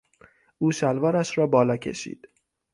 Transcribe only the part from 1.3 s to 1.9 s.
را بالا